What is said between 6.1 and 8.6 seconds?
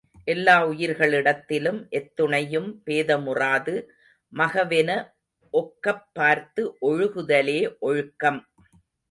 பார்த்து ஒழுகுதலே ஒழுக்கம்.